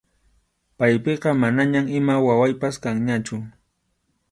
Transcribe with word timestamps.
Paypiqa 0.77 1.29
manañam 1.43 1.85
ima 1.97 2.15
wawaypas 2.25 2.75
kanñachu. 2.83 3.35